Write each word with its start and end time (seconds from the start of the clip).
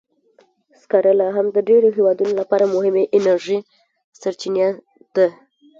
سکاره 0.81 1.13
لا 1.19 1.27
هم 1.35 1.47
د 1.55 1.57
ډېرو 1.69 1.87
هېوادونو 1.97 2.33
لپاره 2.41 2.71
مهمه 2.75 3.03
انرژي 3.17 3.57
سرچینه 4.21 4.67
ده. 5.15 5.27